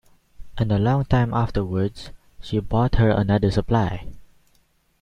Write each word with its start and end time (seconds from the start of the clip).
And 0.57 0.71
a 0.71 0.79
long 0.79 1.05
time 1.05 1.31
afterwards 1.31 2.09
she 2.41 2.57
brought 2.59 2.95
her 2.95 3.11
another 3.11 3.51
supply. 3.51 4.07